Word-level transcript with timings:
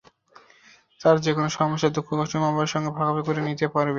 তার 1.01 1.15
যেকোনো 1.19 1.49
সমস্যা, 1.51 1.89
দুঃখ, 1.89 2.07
কষ্ট 2.11 2.33
মা–বাবার 2.35 2.71
সঙ্গে 2.73 2.89
ভাগাভাগি 2.97 3.23
করে 3.27 3.41
নিতে 3.41 3.65
পারে। 3.67 3.89